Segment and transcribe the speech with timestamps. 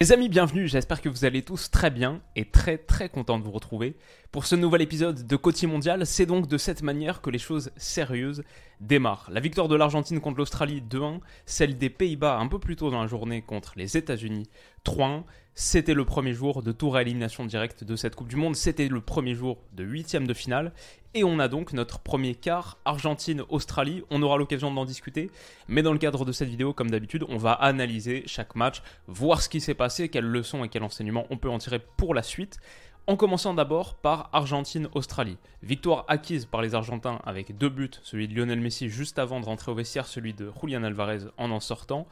[0.00, 3.42] Les amis, bienvenue, j'espère que vous allez tous très bien et très très content de
[3.42, 3.96] vous retrouver.
[4.30, 7.72] Pour ce nouvel épisode de Côtier Mondial, c'est donc de cette manière que les choses
[7.76, 8.44] sérieuses
[8.78, 9.28] démarrent.
[9.32, 13.00] La victoire de l'Argentine contre l'Australie 2-1, celle des Pays-Bas un peu plus tôt dans
[13.00, 14.48] la journée contre les États-Unis
[14.84, 15.24] 3-1,
[15.60, 18.86] c'était le premier jour de tour à élimination directe de cette Coupe du Monde, c'était
[18.86, 20.72] le premier jour de huitième de finale,
[21.14, 24.04] et on a donc notre premier quart Argentine-Australie.
[24.10, 25.32] On aura l'occasion d'en discuter,
[25.66, 29.42] mais dans le cadre de cette vidéo, comme d'habitude, on va analyser chaque match, voir
[29.42, 32.22] ce qui s'est passé, quelles leçons et quels enseignements on peut en tirer pour la
[32.22, 32.60] suite.
[33.08, 35.38] En commençant d'abord par Argentine-Australie.
[35.64, 39.46] Victoire acquise par les Argentins avec deux buts, celui de Lionel Messi juste avant de
[39.46, 42.06] rentrer au vestiaire, celui de Julian Alvarez en en sortant.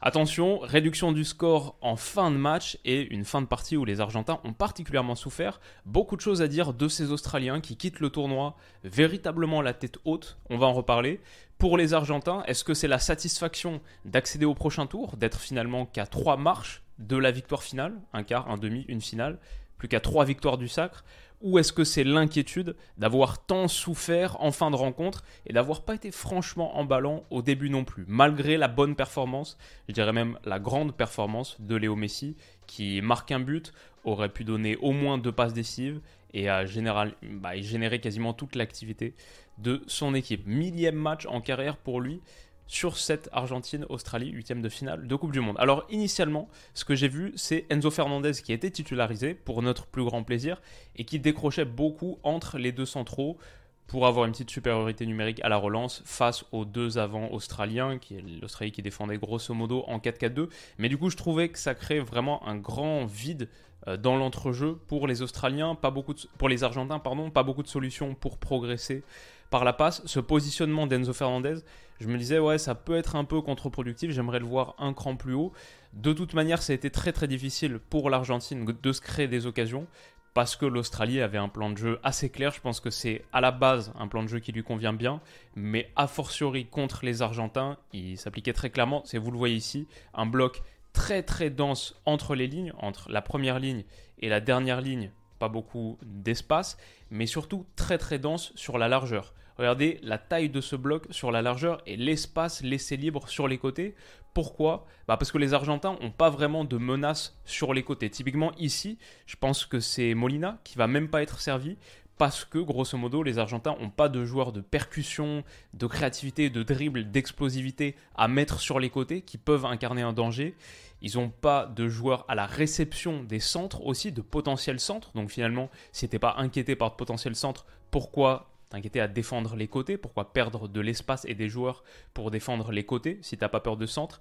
[0.00, 4.00] Attention, réduction du score en fin de match et une fin de partie où les
[4.00, 5.60] Argentins ont particulièrement souffert.
[5.86, 8.54] Beaucoup de choses à dire de ces Australiens qui quittent le tournoi
[8.84, 10.38] véritablement la tête haute.
[10.50, 11.20] On va en reparler.
[11.58, 16.06] Pour les Argentins, est-ce que c'est la satisfaction d'accéder au prochain tour, d'être finalement qu'à
[16.06, 19.40] trois marches de la victoire finale, un quart, un demi, une finale,
[19.78, 21.04] plus qu'à trois victoires du sacre?
[21.40, 25.94] Ou est-ce que c'est l'inquiétude d'avoir tant souffert en fin de rencontre et d'avoir pas
[25.94, 29.56] été franchement emballant au début non plus, malgré la bonne performance,
[29.88, 33.72] je dirais même la grande performance de Léo Messi, qui marque un but,
[34.04, 36.00] aurait pu donner au moins deux passes décisives
[36.34, 39.14] et a général, bah, généré quasiment toute l'activité
[39.58, 40.46] de son équipe.
[40.46, 42.20] Millième match en carrière pour lui
[42.68, 45.56] sur cette Argentine-Australie, huitième de finale de Coupe du Monde.
[45.58, 50.04] Alors initialement, ce que j'ai vu, c'est Enzo Fernandez qui été titularisé pour notre plus
[50.04, 50.60] grand plaisir
[50.94, 53.38] et qui décrochait beaucoup entre les deux centraux
[53.86, 58.16] pour avoir une petite supériorité numérique à la relance face aux deux avants australiens, qui
[58.16, 60.48] est l'Australie qui défendait grosso modo en 4-4-2.
[60.76, 63.48] Mais du coup, je trouvais que ça crée vraiment un grand vide
[63.86, 67.68] euh, dans l'entrejeu pour les Australiens, pas beaucoup pour les Argentins, pardon, pas beaucoup de
[67.68, 69.04] solutions pour progresser
[69.50, 70.02] par la passe.
[70.04, 71.56] Ce positionnement d'Enzo Fernandez,
[72.00, 75.16] je me disais, ouais, ça peut être un peu contre-productif, j'aimerais le voir un cran
[75.16, 75.52] plus haut.
[75.92, 79.46] De toute manière, ça a été très très difficile pour l'Argentine de se créer des
[79.46, 79.86] occasions
[80.34, 82.52] parce que l'Australie avait un plan de jeu assez clair.
[82.52, 85.20] Je pense que c'est à la base un plan de jeu qui lui convient bien,
[85.56, 89.02] mais a fortiori contre les Argentins, il s'appliquait très clairement.
[89.04, 93.22] C'est vous le voyez ici, un bloc très très dense entre les lignes, entre la
[93.22, 93.84] première ligne
[94.20, 96.76] et la dernière ligne, pas beaucoup d'espace,
[97.10, 99.34] mais surtout très très dense sur la largeur.
[99.58, 103.58] Regardez la taille de ce bloc sur la largeur et l'espace laissé libre sur les
[103.58, 103.96] côtés.
[104.32, 104.86] Pourquoi?
[105.08, 108.08] Bah Parce que les Argentins n'ont pas vraiment de menace sur les côtés.
[108.08, 111.76] Typiquement ici, je pense que c'est Molina qui va même pas être servi
[112.18, 116.62] parce que grosso modo les Argentins n'ont pas de joueurs de percussion, de créativité, de
[116.62, 120.54] dribble, d'explosivité à mettre sur les côtés qui peuvent incarner un danger.
[121.02, 125.10] Ils n'ont pas de joueurs à la réception des centres aussi, de potentiels centres.
[125.14, 129.68] Donc finalement, si n'était pas inquiété par de potentiels centres, pourquoi t'inquiéter à défendre les
[129.68, 133.60] côtés, pourquoi perdre de l'espace et des joueurs pour défendre les côtés si t'as pas
[133.60, 134.20] peur de centre?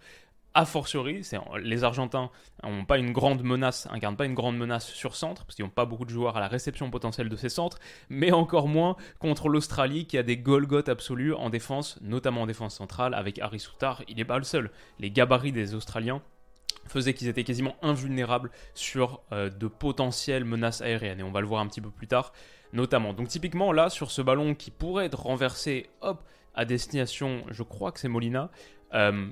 [0.54, 1.22] A fortiori,
[1.62, 2.32] les Argentins
[2.64, 5.70] n'ont pas une grande menace, incarnent pas une grande menace sur centre, parce qu'ils n'ont
[5.70, 7.78] pas beaucoup de joueurs à la réception potentielle de ces centres,
[8.10, 12.74] mais encore moins contre l'Australie qui a des Golgoth absolus en défense, notamment en défense
[12.74, 14.72] centrale, avec Harry Soutar, il n'est pas le seul.
[15.00, 16.24] Les gabarits des Australiens
[16.88, 21.48] faisaient qu'ils étaient quasiment invulnérables sur euh, de potentielles menaces aériennes, et on va le
[21.48, 22.34] voir un petit peu plus tard
[22.74, 23.14] notamment.
[23.14, 27.92] Donc typiquement là, sur ce ballon qui pourrait être renversé, hop, à destination, je crois
[27.92, 28.50] que c'est Molina,
[28.94, 29.28] euh,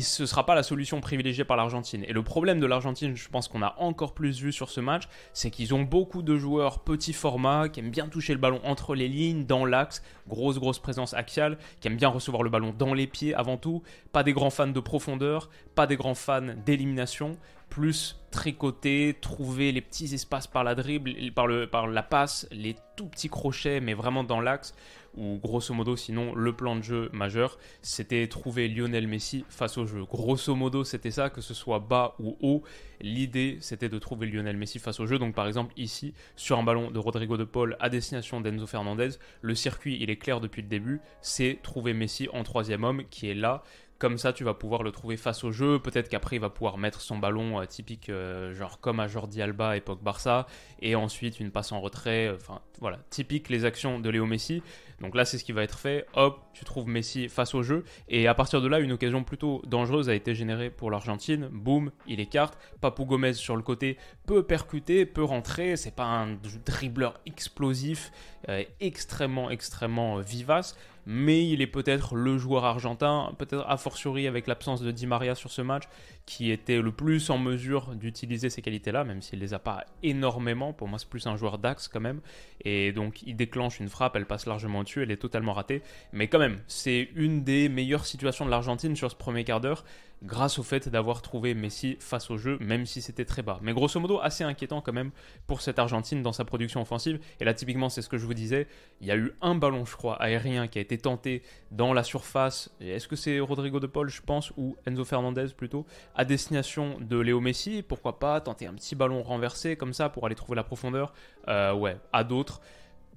[0.00, 2.04] ce ne sera pas la solution privilégiée par l'Argentine.
[2.06, 5.04] Et le problème de l'Argentine, je pense qu'on a encore plus vu sur ce match,
[5.32, 8.94] c'est qu'ils ont beaucoup de joueurs petit format, qui aiment bien toucher le ballon entre
[8.94, 12.94] les lignes, dans l'axe, grosse grosse présence axiale, qui aiment bien recevoir le ballon dans
[12.94, 13.82] les pieds avant tout,
[14.12, 19.80] pas des grands fans de profondeur, pas des grands fans d'élimination, plus tricoter, trouver les
[19.80, 24.40] petits espaces par la dribble, par, la passe, les tout petits crochets, mais vraiment dans
[24.40, 24.74] l'axe,
[25.18, 29.86] ou grosso modo, sinon, le plan de jeu majeur, c'était trouver Lionel Messi face au
[29.86, 30.04] jeu.
[30.04, 32.62] Grosso modo, c'était ça, que ce soit bas ou haut.
[33.00, 35.18] L'idée, c'était de trouver Lionel Messi face au jeu.
[35.18, 39.10] Donc, par exemple, ici, sur un ballon de Rodrigo de Paul à destination d'Enzo Fernandez,
[39.40, 43.28] le circuit, il est clair depuis le début, c'est trouver Messi en troisième homme qui
[43.28, 43.62] est là
[43.98, 45.80] comme ça, tu vas pouvoir le trouver face au jeu.
[45.80, 49.42] Peut-être qu'après, il va pouvoir mettre son ballon euh, typique, euh, genre comme à Jordi
[49.42, 50.46] Alba, époque Barça,
[50.80, 52.30] et ensuite une passe en retrait.
[52.30, 54.62] Enfin, voilà, typique les actions de Léo Messi.
[55.00, 56.06] Donc là, c'est ce qui va être fait.
[56.14, 57.84] Hop, tu trouves Messi face au jeu.
[58.08, 61.48] Et à partir de là, une occasion plutôt dangereuse a été générée pour l'Argentine.
[61.52, 62.58] Boum, il écarte.
[62.80, 63.96] Papou Gomez sur le côté
[64.26, 65.76] peut percuter, peut rentrer.
[65.76, 66.36] C'est pas un
[66.66, 68.10] dribbleur explosif,
[68.48, 70.76] euh, extrêmement, extrêmement vivace
[71.10, 75.34] mais il est peut-être le joueur argentin, peut-être a fortiori avec l'absence de Di Maria
[75.34, 75.84] sur ce match,
[76.28, 80.74] qui était le plus en mesure d'utiliser ces qualités-là, même s'il les a pas énormément.
[80.74, 82.20] Pour moi, c'est plus un joueur d'axe quand même.
[82.66, 85.80] Et donc, il déclenche une frappe, elle passe largement dessus, elle est totalement ratée.
[86.12, 89.86] Mais quand même, c'est une des meilleures situations de l'Argentine sur ce premier quart d'heure
[90.22, 93.58] grâce au fait d'avoir trouvé Messi face au jeu, même si c'était très bas.
[93.62, 95.10] Mais grosso modo, assez inquiétant quand même
[95.46, 97.20] pour cette Argentine dans sa production offensive.
[97.40, 98.66] Et là, typiquement, c'est ce que je vous disais.
[99.00, 102.02] Il y a eu un ballon, je crois, aérien qui a été tenté dans la
[102.02, 102.70] surface.
[102.80, 107.18] Est-ce que c'est Rodrigo de Paul, je pense, ou Enzo Fernandez plutôt, à destination de
[107.18, 107.82] Léo Messi?
[107.82, 111.12] Pourquoi pas tenter un petit ballon renversé comme ça pour aller trouver la profondeur?
[111.48, 112.60] Euh, Ouais, à d'autres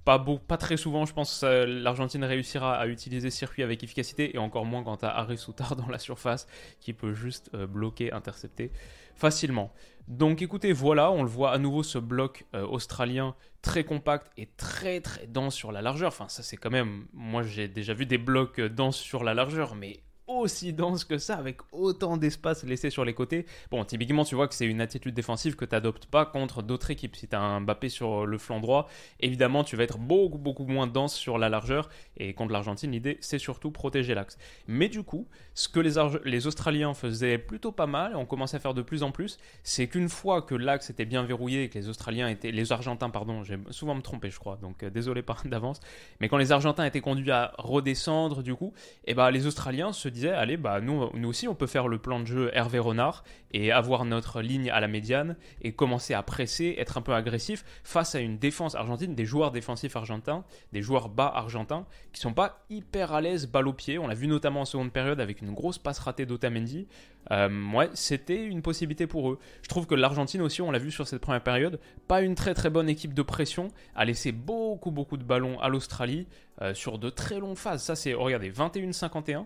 [0.04, 4.38] pas, pas très souvent, je pense, que l'Argentine réussira à utiliser circuit avec efficacité, et
[4.38, 6.48] encore moins quand tu as Harry Soutard dans la surface
[6.80, 8.72] qui peut juste euh, bloquer, intercepter
[9.16, 9.72] facilement.
[10.08, 14.48] Donc écoutez, voilà, on le voit à nouveau ce bloc euh, australien très compact et
[14.58, 16.08] très très dense sur la largeur.
[16.10, 19.34] Enfin, ça c'est quand même, moi j'ai déjà vu des blocs euh, denses sur la
[19.34, 23.46] largeur, mais aussi dense que ça, avec autant d'espace laissé sur les côtés.
[23.70, 26.92] Bon, typiquement, tu vois que c'est une attitude défensive que tu n'adoptes pas contre d'autres
[26.92, 27.16] équipes.
[27.16, 28.88] Si tu as un Mbappé sur le flanc droit,
[29.20, 31.90] évidemment, tu vas être beaucoup, beaucoup moins dense sur la largeur.
[32.18, 34.38] Et contre l'Argentine, l'idée, c'est surtout protéger l'axe.
[34.68, 38.74] Mais du coup, ce que les, Australiens faisaient plutôt pas mal, on commençait à faire
[38.74, 41.90] de plus en plus, c'est qu'une fois que l'axe était bien verrouillé et que les
[41.90, 45.80] Australiens étaient, les Argentins, pardon, j'ai souvent me tromper, je crois, donc euh, désolé d'avance,
[46.20, 48.74] mais quand les Argentins étaient conduits à redescendre, du coup,
[49.06, 51.88] et eh ben, les Australiens se disaient allez, bah, nous, nous aussi, on peut faire
[51.88, 53.24] le plan de jeu Hervé Renard
[53.54, 57.64] et avoir notre ligne à la médiane et commencer à presser, être un peu agressif
[57.84, 62.34] face à une défense argentine, des joueurs défensifs argentins, des joueurs bas argentins qui sont
[62.34, 64.00] pas hyper à l'aise balle au pied.
[64.00, 66.88] On l'a vu notamment en seconde période avec une grosse passe ratée d'Otamendi.
[67.30, 69.40] Euh, ouais, c'était une possibilité pour eux.
[69.62, 72.54] Je trouve que l'Argentine aussi, on l'a vu sur cette première période, pas une très
[72.54, 76.28] très bonne équipe de pression, a laissé beaucoup beaucoup de ballons à l'Australie
[76.62, 77.84] euh, sur de très longues phases.
[77.84, 79.46] Ça c'est, regardez, 21-51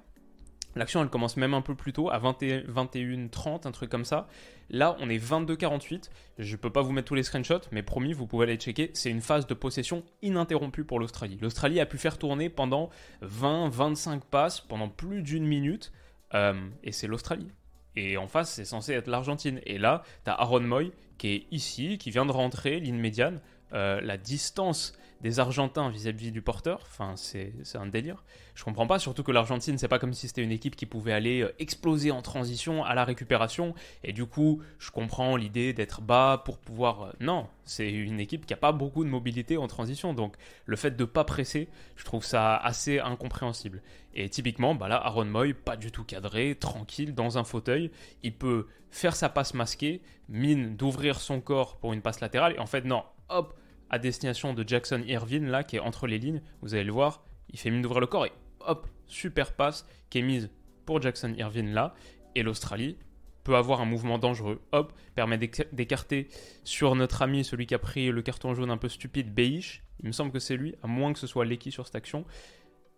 [0.75, 4.27] L'action, elle commence même un peu plus tôt, à 21, 30, un truc comme ça.
[4.69, 6.09] Là, on est 22-48.
[6.37, 8.91] Je peux pas vous mettre tous les screenshots, mais promis, vous pouvez aller checker.
[8.93, 11.37] C'est une phase de possession ininterrompue pour l'Australie.
[11.41, 12.89] L'Australie a pu faire tourner pendant
[13.23, 15.93] 20-25 passes, pendant plus d'une minute.
[16.33, 17.47] Euh, et c'est l'Australie.
[17.95, 19.61] Et en face, c'est censé être l'Argentine.
[19.65, 23.39] Et là, tu Aaron Moy qui est ici, qui vient de rentrer, ligne médiane.
[23.73, 26.81] Euh, la distance des Argentins vis-à-vis du porteur.
[26.83, 28.23] Enfin, c'est un délire.
[28.53, 31.13] Je comprends pas, surtout que l'Argentine, c'est pas comme si c'était une équipe qui pouvait
[31.13, 33.73] aller euh, exploser en transition à la récupération.
[34.03, 37.01] Et du coup, je comprends l'idée d'être bas pour pouvoir.
[37.01, 40.13] Euh, non, c'est une équipe qui a pas beaucoup de mobilité en transition.
[40.13, 40.35] Donc,
[40.65, 43.81] le fait de pas presser, je trouve ça assez incompréhensible.
[44.13, 47.91] Et typiquement, bah là, Aaron Moy, pas du tout cadré, tranquille, dans un fauteuil.
[48.23, 52.53] Il peut faire sa passe masquée, mine d'ouvrir son corps pour une passe latérale.
[52.55, 53.57] Et en fait, non, hop,
[53.89, 56.41] à destination de Jackson Irvine, là, qui est entre les lignes.
[56.61, 60.19] Vous allez le voir, il fait mine d'ouvrir le corps et hop, super passe qui
[60.19, 60.49] est mise
[60.85, 61.93] pour Jackson Irvine là.
[62.35, 62.97] Et l'Australie
[63.43, 66.27] peut avoir un mouvement dangereux, hop, permet d'écarter
[66.63, 69.83] sur notre ami, celui qui a pris le carton jaune un peu stupide, Beish.
[70.01, 72.25] Il me semble que c'est lui, à moins que ce soit Lecky sur cette action.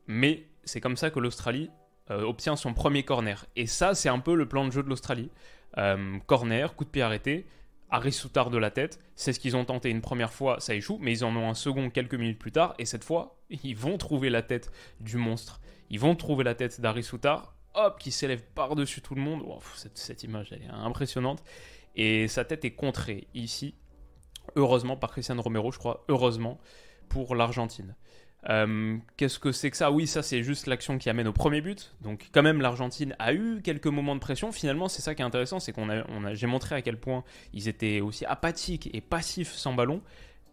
[0.07, 1.69] Mais c'est comme ça que l'Australie
[2.09, 3.45] euh, obtient son premier corner.
[3.57, 5.29] Et ça, c'est un peu le plan de jeu de l'Australie.
[5.77, 7.45] Euh, corner, coup de pied arrêté,
[7.89, 8.99] Harry Soutard de la tête.
[9.15, 11.53] C'est ce qu'ils ont tenté une première fois, ça échoue, mais ils en ont un
[11.53, 15.61] second quelques minutes plus tard, et cette fois, ils vont trouver la tête du monstre.
[15.89, 19.43] Ils vont trouver la tête d'Harry Soutard, hop, qui s'élève par-dessus tout le monde.
[19.93, 21.43] cette, image, elle est impressionnante.
[21.95, 23.75] Et sa tête est contrée ici,
[24.55, 26.59] heureusement, par Cristiano Romero, je crois, heureusement,
[27.09, 27.95] pour l'Argentine.
[28.49, 29.91] Euh, qu'est-ce que c'est que ça?
[29.91, 31.95] Oui, ça c'est juste l'action qui amène au premier but.
[32.01, 34.51] Donc quand même l'Argentine a eu quelques moments de pression.
[34.51, 37.23] Finalement, c'est ça qui est intéressant, c'est qu'on a, j'ai montré à quel point
[37.53, 40.01] ils étaient aussi apathiques et passifs sans ballon.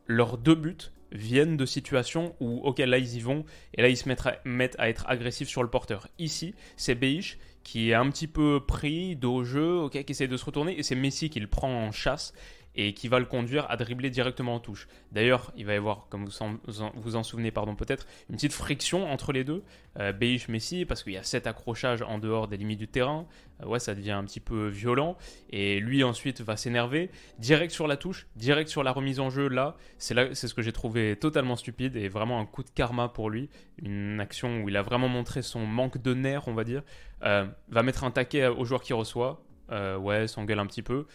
[0.06, 3.96] Leurs deux buts viennent de situations où, ok, là ils y vont, et là ils
[3.96, 6.08] se mettent à, mettent à être agressifs sur le porteur.
[6.18, 10.36] Ici, c'est Beish qui est un petit peu pris dos jeu, ok, qui essaie de
[10.36, 12.34] se retourner, et c'est Messi qui le prend en chasse
[12.76, 14.88] et qui va le conduire à dribbler directement en touche.
[15.12, 16.56] D'ailleurs, il va y avoir, comme vous en,
[16.94, 19.62] vous en souvenez pardon peut-être, une petite friction entre les deux,
[19.98, 20.12] euh,
[20.48, 23.26] Messi, parce qu'il y a sept accrochages en dehors des limites du terrain.
[23.62, 25.16] Euh, ouais, ça devient un petit peu violent.
[25.50, 29.48] Et lui ensuite va s'énerver, direct sur la touche, direct sur la remise en jeu.
[29.48, 32.70] Là, c'est là, c'est ce que j'ai trouvé totalement stupide et vraiment un coup de
[32.70, 33.48] karma pour lui.
[33.82, 36.82] Une action où il a vraiment montré son manque de nerfs, on va dire.
[37.22, 39.42] Euh, va mettre un taquet au joueur qui reçoit.
[39.70, 41.06] Euh, ouais, s'engueule un petit peu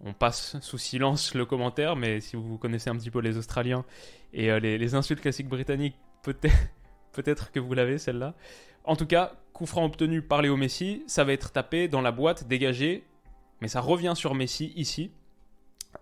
[0.00, 3.84] on passe sous silence le commentaire, mais si vous connaissez un petit peu les Australiens
[4.32, 8.34] et euh, les, insultes classiques britanniques, peut-être que vous l'avez celle-là.
[8.84, 12.12] En tout cas, coup franc obtenu par Léo Messi, ça va être tapé dans la
[12.12, 13.04] boîte, dégagé,
[13.60, 15.10] mais ça revient sur Messi ici,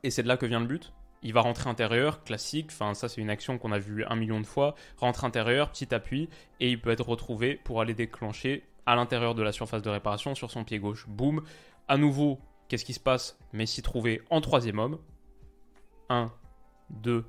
[0.03, 0.93] et c'est de là que vient le but.
[1.23, 4.41] Il va rentrer intérieur, classique, enfin ça c'est une action qu'on a vue un million
[4.41, 6.29] de fois, rentre intérieur, petit appui,
[6.61, 10.35] et il peut être retrouvé pour aller déclencher à l'intérieur de la surface de réparation
[10.35, 11.07] sur son pied gauche.
[11.09, 11.43] Boum,
[11.89, 13.39] à nouveau, qu'est-ce qui se passe?
[13.53, 14.99] Messi trouvé en troisième homme.
[16.09, 16.31] 1,
[16.91, 17.25] 2,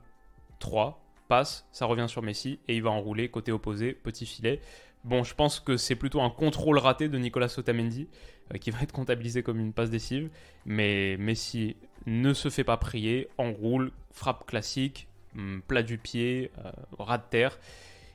[0.60, 4.62] 3, passe, ça revient sur Messi, et il va enrouler côté opposé, petit filet.
[5.04, 8.08] Bon, je pense que c'est plutôt un contrôle raté de Nicolas Otamendi
[8.54, 10.32] euh, qui va être comptabilisé comme une passe décisive.
[10.66, 11.76] Mais Messi
[12.08, 17.24] ne se fait pas prier, enroule, frappe classique, hum, plat du pied, euh, ras de
[17.30, 17.60] terre.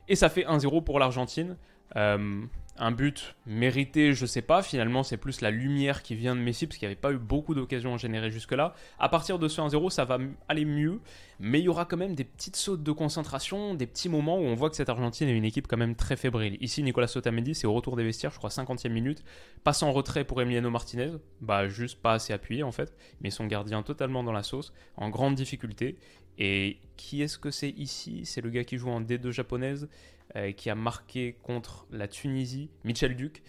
[0.08, 1.56] Et ça fait 1-0 pour l'Argentine.
[1.97, 2.44] Euh,
[2.80, 4.62] un but mérité, je sais pas.
[4.62, 7.18] Finalement, c'est plus la lumière qui vient de Messi parce qu'il n'y avait pas eu
[7.18, 8.75] beaucoup d'occasions à générer jusque-là.
[8.99, 10.18] À partir de ce 1-0, ça va
[10.49, 11.00] aller mieux,
[11.38, 14.44] mais il y aura quand même des petites sautes de concentration, des petits moments où
[14.44, 16.56] on voit que cette Argentine est une équipe quand même très fébrile.
[16.61, 19.25] Ici, Nicolas Sotamendi, c'est au retour des vestiaires, je crois 50e minute,
[19.62, 23.47] passe en retrait pour Emiliano Martinez, bah juste pas assez appuyé en fait, mais son
[23.47, 25.99] gardien totalement dans la sauce, en grande difficulté.
[26.38, 28.23] Et qui est-ce que c'est ici?
[28.25, 29.90] C'est le gars qui joue en D2 japonaise
[30.37, 33.42] euh, qui a marqué contre la Tunisie, Michel Duc,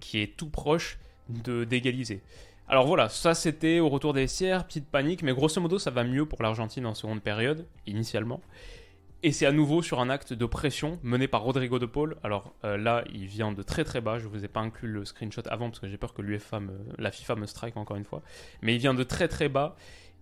[0.00, 2.22] qui est tout proche de d'égaliser.
[2.68, 6.04] Alors voilà, ça c'était au retour des vestiaires, petite panique, mais grosso modo ça va
[6.04, 8.40] mieux pour l'Argentine en seconde période, initialement.
[9.24, 12.16] Et c'est à nouveau sur un acte de pression mené par Rodrigo de Paul.
[12.22, 14.20] Alors euh, là, il vient de très très bas.
[14.20, 17.34] Je vous ai pas inclus le screenshot avant parce que j'ai peur que la FIFA
[17.34, 18.22] me strike encore une fois.
[18.62, 19.74] Mais il vient de très très bas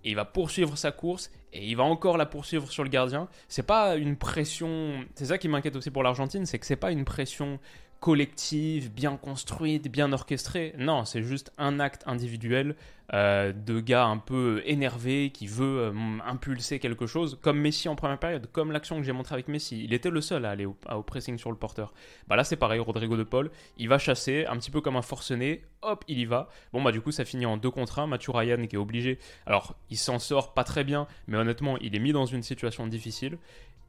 [0.07, 3.29] et il va poursuivre sa course et il va encore la poursuivre sur le gardien.
[3.49, 5.05] C'est pas une pression.
[5.17, 7.59] C'est ça qui m'inquiète aussi pour l'Argentine, c'est que c'est pas une pression
[7.99, 10.75] collective, bien construite, bien orchestrée.
[10.79, 12.77] Non, c'est juste un acte individuel
[13.15, 15.93] euh, de gars un peu énervé qui veut euh,
[16.25, 19.85] impulser quelque chose, comme Messi en première période, comme l'action que j'ai montrée avec Messi.
[19.85, 21.95] Il était le seul à aller au, pressing sur le porteur.
[22.27, 25.03] Bah là, c'est pareil, Rodrigo de Paul, il va chasser, un petit peu comme un
[25.03, 26.49] forcené, hop, il y va.
[26.73, 28.07] Bon, bah du coup, ça finit en 2 contre 1.
[28.07, 29.19] Mathieu Ryan qui est obligé.
[29.47, 32.87] Alors, il s'en sort pas très bien, mais honnêtement, il est mis dans une situation
[32.87, 33.39] difficile.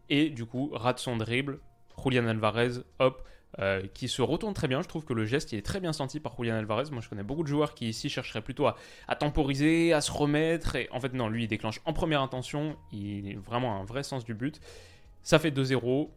[0.09, 1.59] Et du coup, rate son dribble.
[2.03, 3.23] Julian Alvarez, hop,
[3.59, 4.81] euh, qui se retourne très bien.
[4.81, 6.91] Je trouve que le geste il est très bien senti par Julian Alvarez.
[6.91, 10.75] Moi je connais beaucoup de joueurs qui ici chercheraient plutôt à, temporiser, à se remettre.
[10.75, 12.77] Et en fait non, lui il déclenche en première intention.
[12.91, 14.59] Il a vraiment un vrai sens du but.
[15.23, 16.09] Ça fait 2-0.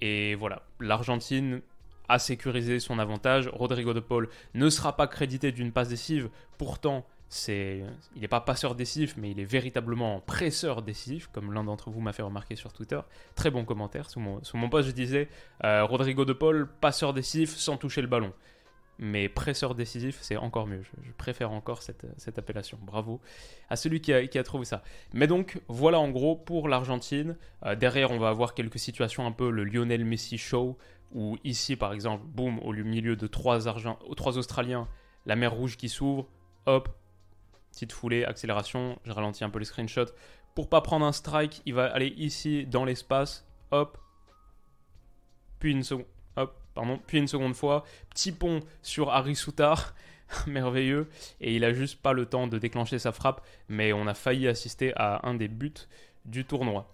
[0.00, 1.62] Et voilà, l'Argentine
[2.08, 3.48] a sécurisé son avantage.
[3.48, 6.28] Rodrigo de Paul ne sera pas crédité d'une passe décisive.
[6.58, 7.06] Pourtant,
[7.48, 7.86] il
[8.20, 12.12] n'est pas passeur décisif, mais il est véritablement presseur décisif, comme l'un d'entre vous m'a
[12.12, 13.00] fait remarquer sur Twitter.
[13.34, 14.10] Très bon commentaire.
[14.10, 15.28] Sous mon, sous post, je disais
[15.64, 18.32] euh, Rodrigo de Paul, passeur décisif sans toucher le ballon.
[18.98, 20.82] Mais presseur décisif, c'est encore mieux.
[20.82, 22.04] Je, préfère encore cette,
[22.36, 22.78] appellation.
[22.82, 23.20] Bravo
[23.70, 24.82] à celui qui a, trouvé ça.
[25.14, 27.36] Mais donc, voilà en gros pour l'Argentine.
[27.64, 30.76] Euh, derrière, on va avoir quelques situations un peu le Lionel Messi show,
[31.12, 34.86] où ici, par exemple, boum, au milieu de trois Australiens,
[35.24, 36.28] la mer Rouge qui s'ouvre,
[36.66, 36.88] hop,
[37.72, 40.12] Petite foulée, accélération, je ralentis un peu les screenshots.
[40.54, 43.98] Pour pas prendre un strike, il va aller ici dans l'espace, hop,
[45.58, 46.06] puis une seconde,
[46.74, 49.94] pardon, puis une seconde fois, petit pont sur Harry Soutar,
[50.46, 51.08] merveilleux,
[51.40, 54.48] et il a juste pas le temps de déclencher sa frappe, mais on a failli
[54.48, 55.72] assister à un des buts
[56.24, 56.92] du tournoi.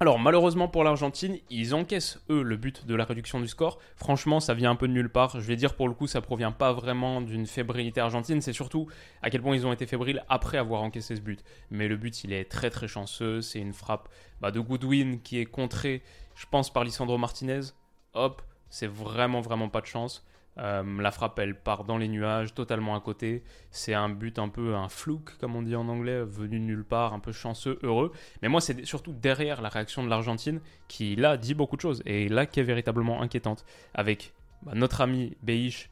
[0.00, 3.80] Alors malheureusement pour l'Argentine, ils encaissent eux le but de la réduction du score.
[3.96, 5.40] Franchement, ça vient un peu de nulle part.
[5.40, 8.86] Je vais dire pour le coup, ça provient pas vraiment d'une fébrilité argentine, c'est surtout
[9.22, 11.42] à quel point ils ont été fébriles après avoir encaissé ce but.
[11.72, 13.42] Mais le but, il est très très chanceux.
[13.42, 14.08] C'est une frappe
[14.40, 16.02] bah, de Goodwin qui est contrée,
[16.36, 17.72] je pense, par Lisandro Martinez.
[18.14, 20.24] Hop, c'est vraiment vraiment pas de chance.
[20.58, 23.42] Euh, la frappe, elle part dans les nuages, totalement à côté.
[23.70, 26.84] C'est un but un peu un flouk, comme on dit en anglais, venu de nulle
[26.84, 28.12] part, un peu chanceux, heureux.
[28.42, 32.02] Mais moi, c'est surtout derrière la réaction de l'Argentine qui, là, dit beaucoup de choses.
[32.06, 33.64] Et là, qui est véritablement inquiétante.
[33.94, 35.88] Avec bah, notre ami Beish,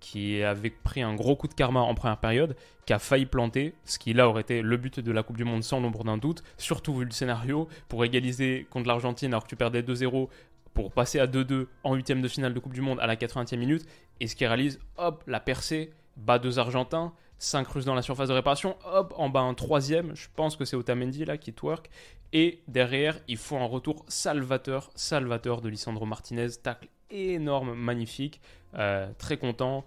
[0.00, 2.56] qui avait pris un gros coup de karma en première période,
[2.86, 5.44] qui a failli planter, ce qui là aurait été le but de la Coupe du
[5.44, 9.48] Monde sans l'ombre d'un doute, surtout vu le scénario, pour égaliser contre l'Argentine alors que
[9.48, 10.28] tu perdais 2-0
[10.74, 13.56] pour passer à 2-2 en huitième de finale de Coupe du Monde à la 80e
[13.56, 13.84] minute.
[14.20, 18.28] Et ce qu'il réalise, hop, la percée, bas deux Argentins, 5 Russes dans la surface
[18.28, 21.88] de réparation, hop, en bas un troisième, je pense que c'est Otamendi là qui twerk.
[22.32, 28.40] Et derrière, il faut un retour salvateur, salvateur de Lisandro Martinez, tacle énorme, magnifique,
[28.74, 29.84] euh, très content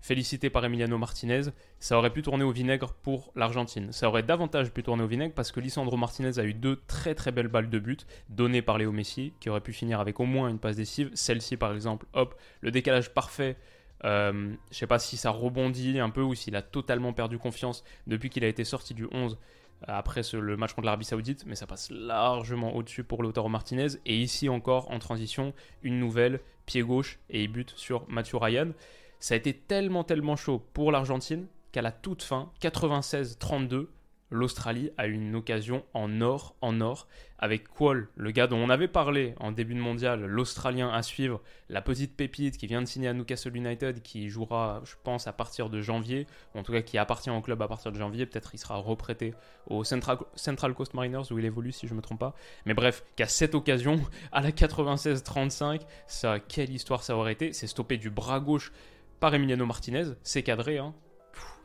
[0.00, 1.42] félicité par Emiliano Martinez,
[1.78, 3.92] ça aurait pu tourner au vinaigre pour l'Argentine.
[3.92, 7.14] Ça aurait davantage pu tourner au vinaigre parce que Lisandro Martinez a eu deux très
[7.14, 10.24] très belles balles de but données par Léo Messi qui aurait pu finir avec au
[10.24, 11.10] moins une passe décisive.
[11.14, 13.56] Celle-ci par exemple, hop, le décalage parfait.
[14.04, 17.84] Euh, je sais pas si ça rebondit un peu ou s'il a totalement perdu confiance
[18.06, 19.36] depuis qu'il a été sorti du 11
[19.86, 23.88] après le match contre l'Arabie Saoudite, mais ça passe largement au-dessus pour Lautaro Martinez.
[24.06, 28.72] Et ici encore, en transition, une nouvelle, pied gauche, et il bute sur Mathieu Ryan.
[29.20, 33.86] Ça a été tellement, tellement chaud pour l'Argentine qu'à la toute fin, 96-32,
[34.30, 37.06] l'Australie a eu une occasion en or, en or,
[37.38, 41.40] avec Quall, le gars dont on avait parlé en début de mondial, l'Australien à suivre,
[41.68, 45.32] la petite pépite qui vient de signer à Newcastle United, qui jouera, je pense, à
[45.32, 48.54] partir de janvier, en tout cas qui appartient au club à partir de janvier, peut-être
[48.54, 49.34] il sera reprêté
[49.66, 52.34] au Central, Central Coast Mariners où il évolue si je ne me trompe pas,
[52.66, 54.00] mais bref, qu'à cette occasion,
[54.32, 58.72] à la 96-35, ça, quelle histoire ça aurait été, c'est stoppé du bras gauche
[59.20, 60.94] par Emiliano Martinez, c'est cadré, hein.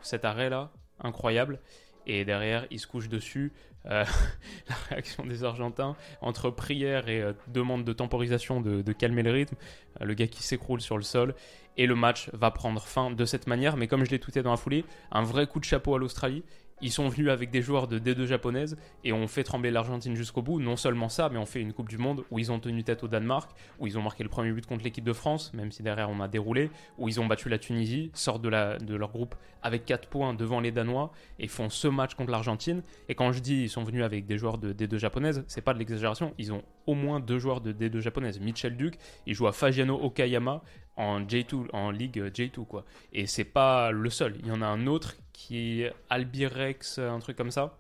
[0.02, 1.60] cet arrêt là, incroyable
[2.08, 3.54] et derrière il se couche dessus.
[3.86, 4.04] Euh,
[4.70, 9.56] la réaction des Argentins entre prière et euh, demande de temporisation de, calmer le rythme,
[10.02, 11.36] euh, le gars qui s'écroule sur le sol
[11.78, 13.78] et le match va prendre fin de cette manière.
[13.78, 16.44] Mais comme je l'ai tout dans la foulée, un vrai coup de chapeau à l'Australie
[16.82, 20.42] ils sont venus avec des joueurs de D2 japonaises et ont fait trembler l'Argentine jusqu'au
[20.42, 20.60] bout.
[20.60, 23.04] Non seulement ça, mais on fait une Coupe du Monde où ils ont tenu tête
[23.04, 25.84] au Danemark, où ils ont marqué le premier but contre l'équipe de France, même si
[25.84, 28.50] derrière on a déroulé, où ils ont battu la Tunisie, sortent de,
[28.96, 32.84] leur groupe avec 4 points devant les Danois et font ce match contre l'Argentine.
[33.10, 35.74] Et quand je dis ils sont venus avec des joueurs de D2 japonaises, c'est pas
[35.74, 38.40] de l'exagération, ils ont au moins deux joueurs de D2 japonaises.
[38.40, 40.62] Mitchell Duke, il joue à Fagiano Okayama
[40.98, 42.86] en J2, en Ligue J2 quoi.
[43.14, 44.36] Et c'est pas le seul.
[44.40, 47.78] Il y en a un autre qui est Albirex, un truc comme ça.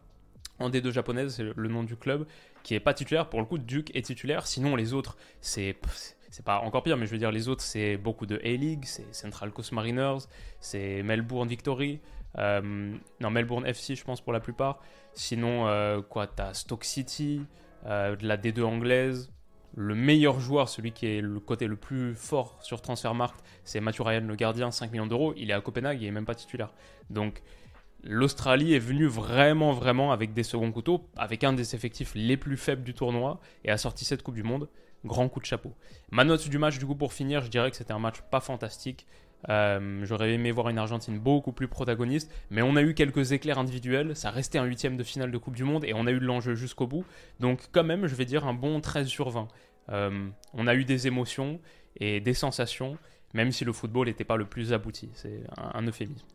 [0.59, 2.25] En D2 japonaise, c'est le nom du club,
[2.63, 3.29] qui est pas titulaire.
[3.29, 4.47] Pour le coup, Duke est titulaire.
[4.47, 5.75] Sinon, les autres, c'est
[6.29, 9.13] c'est pas encore pire, mais je veux dire, les autres, c'est beaucoup de A-League, c'est
[9.15, 10.27] Central Coast Mariners,
[10.59, 12.01] c'est Melbourne Victory,
[12.37, 14.81] euh, non, Melbourne FC, je pense, pour la plupart.
[15.13, 17.41] Sinon, euh, quoi, t'as Stoke City,
[17.85, 19.31] euh, de la D2 anglaise,
[19.75, 24.03] le meilleur joueur, celui qui est le côté le plus fort sur Transfermarkt, c'est Mathieu
[24.03, 25.33] Ryan, le gardien, 5 millions d'euros.
[25.35, 26.73] Il est à Copenhague, il n'est même pas titulaire.
[27.09, 27.41] Donc
[28.03, 32.55] l'Australie est venue vraiment, vraiment avec des seconds couteaux, avec un des effectifs les plus
[32.55, 34.69] faibles du tournoi, et a sorti cette Coupe du Monde.
[35.03, 35.73] Grand coup de chapeau.
[36.09, 38.39] Ma note du match, du coup, pour finir, je dirais que c'était un match pas
[38.39, 39.05] fantastique.
[39.49, 43.59] Euh, j'aurais aimé voir une Argentine beaucoup plus protagoniste, mais on a eu quelques éclairs
[43.59, 44.15] individuels.
[44.15, 46.25] Ça restait un huitième de finale de Coupe du Monde et on a eu de
[46.25, 47.05] l'enjeu jusqu'au bout.
[47.39, 49.47] Donc, quand même, je vais dire un bon 13 sur 20.
[49.89, 51.59] Euh, on a eu des émotions
[51.97, 52.97] et des sensations,
[53.33, 55.09] même si le football n'était pas le plus abouti.
[55.13, 56.25] C'est un, un euphémisme.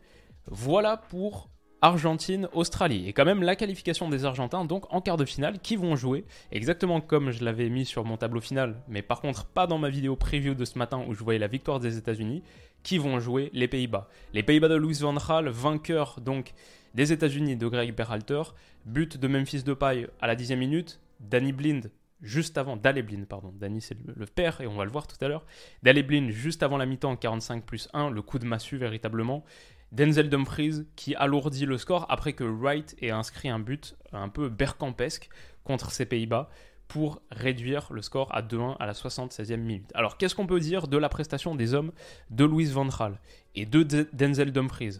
[0.46, 1.50] Voilà pour
[1.82, 3.08] Argentine-Australie.
[3.08, 6.24] Et quand même la qualification des Argentins, donc en quart de finale, qui vont jouer?
[6.52, 9.88] Exactement comme je l'avais mis sur mon tableau final, mais par contre pas dans ma
[9.88, 12.42] vidéo preview de ce matin où je voyais la victoire des États-Unis,
[12.82, 14.08] qui vont jouer les Pays-Bas.
[14.32, 16.52] Les Pays-Bas de Louis van Gaal, vainqueur donc
[16.94, 18.42] des États-Unis de Greg Berhalter,
[18.84, 21.90] but de Memphis Depay à la dixième minute, Danny Blind
[22.22, 25.22] juste avant, Dale Blind, pardon, Danny c'est le, père et on va le voir tout
[25.24, 25.44] à l'heure,
[25.82, 29.44] Dale Blind juste avant la mi-temps 45 plus 1, le coup de massue véritablement,
[29.92, 34.48] Denzel Dumfries qui alourdit le score après que Wright ait inscrit un but un peu
[34.48, 35.28] bercampesque
[35.64, 36.48] contre ses Pays-Bas
[36.90, 39.92] pour réduire le score à 2-1 à la 76e minute.
[39.94, 41.92] Alors qu'est-ce qu'on peut dire de la prestation des hommes
[42.30, 43.20] de Louis Van Gaal
[43.54, 44.98] et de Denzel Dumfries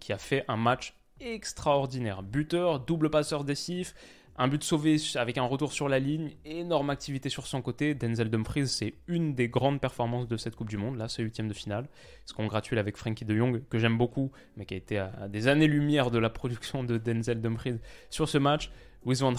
[0.00, 3.94] qui a fait un match extraordinaire, buteur, double passeur décisif,
[4.38, 7.94] un but sauvé avec un retour sur la ligne, énorme activité sur son côté.
[7.94, 11.46] Denzel Dumfries, c'est une des grandes performances de cette Coupe du Monde, là, ce huitième
[11.46, 11.88] de finale.
[12.24, 15.28] Ce qu'on gratule avec Frankie de Jong, que j'aime beaucoup, mais qui a été à,
[15.28, 18.72] des années-lumière de la production de Denzel Dumfries sur ce match.
[19.04, 19.34] Louis Van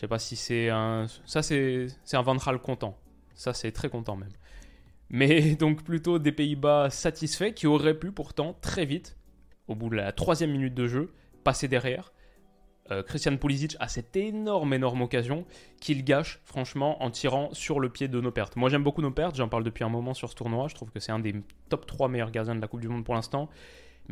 [0.00, 1.08] je sais pas si c'est un.
[1.26, 2.96] Ça, c'est un Van Gaal content.
[3.34, 4.32] Ça, c'est très content même.
[5.10, 9.18] Mais donc plutôt des Pays-Bas satisfaits qui auraient pu pourtant très vite,
[9.68, 11.12] au bout de la troisième minute de jeu,
[11.44, 12.14] passer derrière
[12.90, 15.44] euh, Christian Pulisic a cette énorme, énorme occasion
[15.82, 18.56] qu'il gâche, franchement, en tirant sur le pied de nos pertes.
[18.56, 20.68] Moi, j'aime beaucoup nos pertes, j'en parle depuis un moment sur ce tournoi.
[20.68, 21.34] Je trouve que c'est un des
[21.68, 23.50] top 3 meilleurs gardiens de la Coupe du Monde pour l'instant.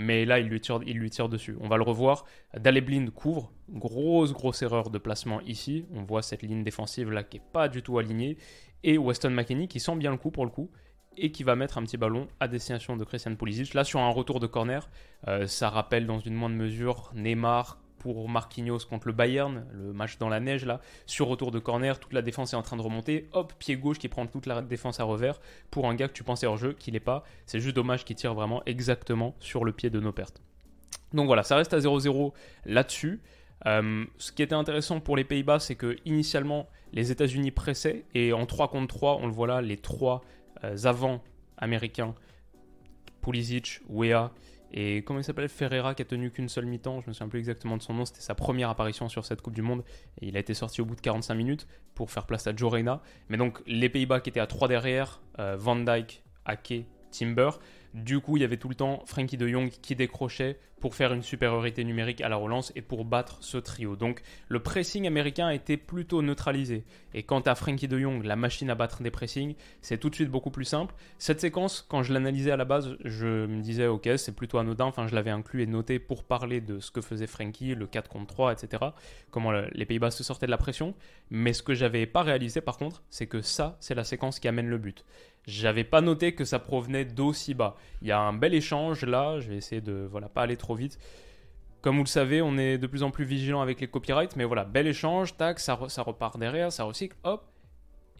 [0.01, 1.57] Mais là, il lui, tire, dessus.
[1.61, 2.25] On va le revoir.
[2.57, 3.53] Daleblind couvre.
[3.69, 5.87] Grosse, grosse erreur de placement ici.
[5.93, 8.37] On voit cette ligne défensive là qui n'est pas du tout alignée.
[8.85, 10.71] Et Weston McKennie qui sent bien le coup pour le coup
[11.17, 13.75] et qui va mettre un petit ballon à destination de Christian Pulisic.
[13.75, 14.89] Là, sur un retour de corner,
[15.27, 20.19] euh, ça rappelle dans une moindre mesure Neymar, pour Marquinhos contre le Bayern, le match
[20.19, 22.83] dans la neige là, sur retour de corner, toute la défense est en train de
[22.83, 26.13] remonter, hop, pied gauche qui prend toute la défense à revers pour un gars que
[26.13, 29.65] tu pensais hors jeu, qui n'est pas, c'est juste dommage qu'il tire vraiment exactement sur
[29.65, 30.41] le pied de nos pertes.
[31.13, 32.33] Donc voilà, ça reste à 0-0
[32.67, 33.21] là-dessus.
[33.67, 38.33] Euh, ce qui était intéressant pour les Pays-Bas, c'est que initialement les États-Unis pressaient et
[38.33, 40.23] en 3 contre 3, on le voit là, les trois
[40.65, 41.23] euh, avants
[41.57, 42.15] américains,
[43.21, 44.31] Pulisic, Wea
[44.73, 45.49] et comment il s'appelle?
[45.49, 48.05] Ferreira qui a tenu qu'une seule mi-temps, je me souviens plus exactement de son nom,
[48.05, 49.83] c'était sa première apparition sur cette Coupe du Monde
[50.21, 52.73] et il a été sorti au bout de 45 minutes pour faire place à Joe
[52.73, 53.03] Reyna.
[53.29, 57.51] Mais donc les Pays-Bas qui étaient à 3 derrière, euh, Van Dijk, Ake, Timber.
[57.95, 61.12] Du coup, il y avait tout le temps Frankie de Jong qui décrochait pour faire
[61.12, 63.97] une supériorité numérique à la relance et pour battre ce trio.
[63.97, 66.85] Donc le pressing américain était plutôt neutralisé.
[67.14, 70.14] Et quant à Frankie de Jong, la machine à battre des pressings, c'est tout de
[70.14, 70.95] suite beaucoup plus simple.
[71.19, 74.87] Cette séquence, quand je l'analysais à la base, je me disais ok, c'est plutôt anodin.
[74.87, 78.09] Enfin, je l'avais inclus et noté pour parler de ce que faisait Frankie, le 4
[78.09, 78.85] contre 3, etc.
[79.31, 80.95] Comment les Pays-Bas se sortaient de la pression.
[81.31, 84.49] Mais ce que j'avais pas réalisé par contre, c'est que ça, c'est la séquence qui
[84.49, 85.05] amène le but.
[85.47, 87.77] J'avais pas noté que ça provenait d'aussi bas.
[88.03, 90.68] Il y a un bel échange là, je vais essayer de voilà pas aller trop
[90.75, 90.99] vite.
[91.81, 94.45] Comme vous le savez, on est de plus en plus vigilant avec les copyrights, mais
[94.45, 97.45] voilà, bel échange, tac, ça, repart derrière, ça recycle, hop.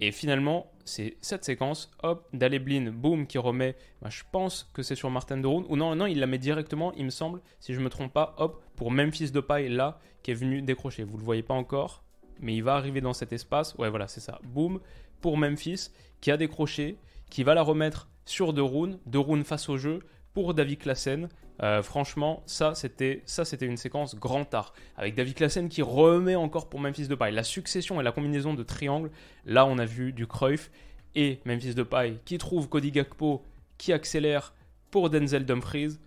[0.01, 4.95] Et finalement, c'est cette séquence, hop, Daleblin, boum, qui remet, bah, je pense que c'est
[4.95, 7.75] sur Martin de Roon, ou non, non, il la met directement, il me semble, si
[7.75, 11.03] je me trompe pas, hop, pour Memphis de paille là, qui est venu décrocher.
[11.03, 12.05] Vous le voyez pas encore,
[12.39, 14.79] mais il va arriver dans cet espace, ouais, voilà, c'est ça, boum,
[15.21, 15.89] pour Memphis,
[16.21, 16.97] qui a décroché,
[17.29, 20.01] qui va la remettre sur De Roon, De Roon face au jeu
[20.33, 21.29] pour David Klassen.
[21.63, 26.37] Euh, franchement, ça c'était ça c'était une séquence grand art avec David Klassen qui remet
[26.37, 27.33] encore pour Memphis Depay.
[27.33, 29.11] La succession et la combinaison de triangles,
[29.45, 30.71] là on a vu du Cruyff
[31.15, 33.43] et Memphis Depay qui trouve Cody Gakpo
[33.77, 34.55] qui accélère
[34.91, 35.99] pour Denzel Dumfries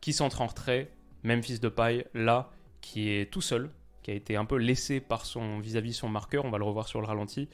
[0.00, 0.90] qui s'entre en retrait.
[1.22, 3.70] Memphis Depay là qui est tout seul,
[4.02, 6.64] qui a été un peu laissé par son vis-à-vis -vis son marqueur, on va le
[6.64, 7.48] revoir sur le ralenti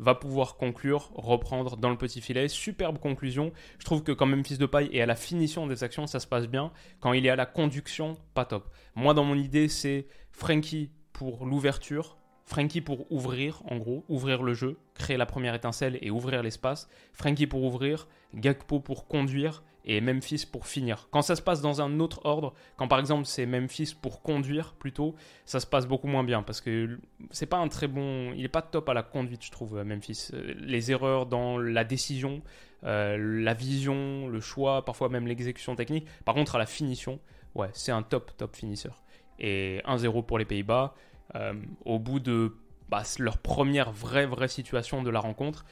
[0.00, 2.48] va pouvoir conclure, reprendre dans le petit filet.
[2.48, 3.52] Superbe conclusion.
[3.78, 6.20] Je trouve que quand même Fils de Paille est à la finition des actions, ça
[6.20, 6.72] se passe bien.
[7.00, 8.68] Quand il est à la conduction, pas top.
[8.94, 14.54] Moi, dans mon idée, c'est Frankie pour l'ouverture, Frankie pour ouvrir, en gros, ouvrir le
[14.54, 16.88] jeu, créer la première étincelle et ouvrir l'espace.
[17.12, 21.08] Frankie pour ouvrir, Gakpo pour conduire et Memphis pour finir.
[21.10, 24.74] Quand ça se passe dans un autre ordre, quand par exemple c'est Memphis pour conduire
[24.74, 25.14] plutôt,
[25.44, 26.98] ça se passe beaucoup moins bien parce que
[27.30, 30.28] c'est pas un très bon, il est pas top à la conduite je trouve Memphis.
[30.34, 32.42] Euh, les erreurs dans la décision,
[32.84, 36.06] euh, la vision, le choix, parfois même l'exécution technique.
[36.24, 37.18] Par contre à la finition,
[37.54, 39.02] ouais c'est un top top finisseur.
[39.38, 40.94] Et 1-0 pour les Pays-Bas.
[41.36, 42.56] Euh, au bout de
[42.88, 45.64] bah, leur première vraie vraie situation de la rencontre.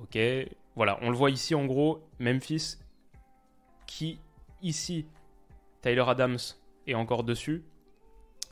[0.00, 0.18] Ok,
[0.76, 2.78] voilà, on le voit ici en gros, Memphis
[3.88, 4.20] qui,
[4.62, 5.06] ici,
[5.82, 6.38] Tyler Adams
[6.86, 7.64] est encore dessus.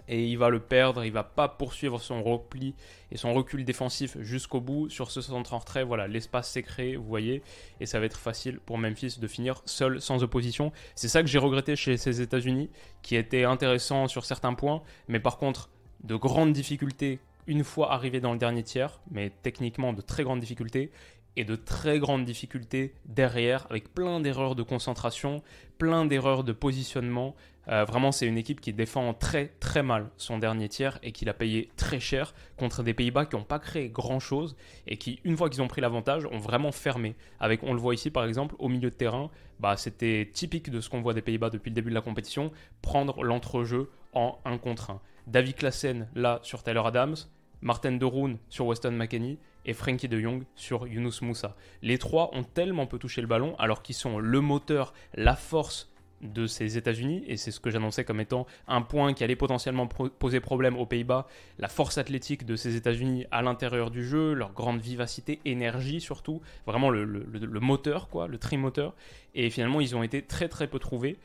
[0.09, 2.75] Et il va le perdre, il va pas poursuivre son repli
[3.11, 4.91] et son recul défensif jusqu'au bout.
[4.91, 7.43] Sur ce centre en retrait, voilà, l'espace s'est créé, vous voyez,
[7.81, 10.71] et ça va être facile pour Memphis de finir seul, sans opposition.
[10.95, 12.69] C'est ça que j'ai regretté chez ces États-Unis,
[13.03, 15.71] qui était intéressant sur certains points, mais par contre,
[16.05, 20.41] de grandes difficultés une fois arrivé dans le dernier tiers, mais techniquement de très grandes
[20.41, 20.91] difficultés
[21.37, 25.43] et de très grandes difficultés derrière, avec plein d'erreurs de concentration,
[25.79, 27.35] plein d'erreurs de positionnement.
[27.69, 31.25] Euh, vraiment, c'est une équipe qui défend très très mal son dernier tiers et qui
[31.25, 35.37] l'a payé très cher contre des Pays-Bas qui n'ont pas créé grand-chose et qui, une
[35.37, 37.17] fois qu'ils ont pris l'avantage, ont vraiment fermé.
[37.41, 40.81] Avec, on le voit ici par exemple, au milieu de terrain, bah, c'était typique de
[40.81, 44.59] ce qu'on voit des Pays-Bas depuis le début de la compétition, prendre l'entrejeu en 1
[44.59, 45.01] contre 1.
[45.27, 47.17] David Klassen là sur Tyler Adams,
[47.63, 51.55] Martin de Roon sur Weston McKennie et Frankie de Jong sur Yunus Moussa.
[51.83, 55.91] Les trois ont tellement peu touché le ballon alors qu'ils sont le moteur, la force
[56.23, 59.87] de ces États-Unis, et c'est ce que j'annonçais comme étant un point qui allait potentiellement
[59.87, 61.27] poser problème aux Pays-Bas,
[61.59, 66.41] la force athlétique de ces États-Unis à l'intérieur du jeu, leur grande vivacité, énergie surtout,
[66.67, 68.95] vraiment le, le moteur, quoi, le trimoteur,
[69.35, 71.19] et finalement ils ont été très très peu trouvés.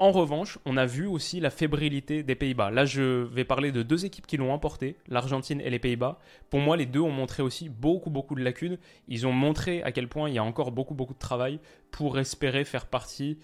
[0.00, 2.70] En revanche, on a vu aussi la fébrilité des Pays-Bas.
[2.70, 6.18] Là, je vais parler de deux équipes qui l'ont emporté, l'Argentine et les Pays-Bas.
[6.48, 8.78] Pour moi, les deux ont montré aussi beaucoup, beaucoup de lacunes.
[9.08, 11.60] Ils ont montré à quel point il y a encore beaucoup, beaucoup de travail
[11.90, 13.36] pour espérer faire partie,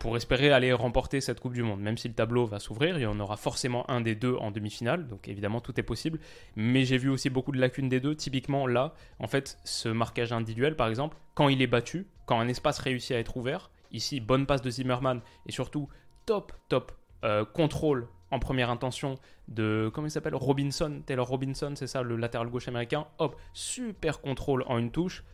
[0.00, 1.80] pour espérer aller remporter cette Coupe du Monde.
[1.80, 4.50] Même si le tableau va s'ouvrir, il y en aura forcément un des deux en
[4.50, 5.06] demi-finale.
[5.06, 6.18] Donc évidemment, tout est possible.
[6.56, 8.16] Mais j'ai vu aussi beaucoup de lacunes des deux.
[8.16, 12.48] Typiquement, là, en fait, ce marquage individuel, par exemple, quand il est battu, quand un
[12.48, 15.88] espace réussit à être ouvert, Ici, bonne passe de Zimmerman et surtout
[16.26, 16.92] top, top
[17.24, 20.34] euh, contrôle en première intention de, comment il s'appelle?
[20.34, 23.06] Robinson, Taylor Robinson, c'est ça, le latéral gauche américain.
[23.18, 25.24] Hop, super contrôle en une touche.